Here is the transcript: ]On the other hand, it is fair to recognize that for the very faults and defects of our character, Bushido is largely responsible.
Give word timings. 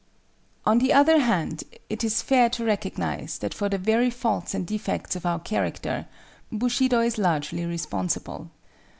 ]On 0.65 0.79
the 0.79 0.91
other 0.93 1.19
hand, 1.19 1.63
it 1.87 2.03
is 2.03 2.23
fair 2.23 2.49
to 2.57 2.65
recognize 2.65 3.37
that 3.37 3.53
for 3.53 3.69
the 3.69 3.77
very 3.77 4.09
faults 4.09 4.55
and 4.55 4.65
defects 4.65 5.15
of 5.15 5.27
our 5.27 5.37
character, 5.37 6.07
Bushido 6.51 7.01
is 7.01 7.19
largely 7.19 7.67
responsible. 7.67 8.49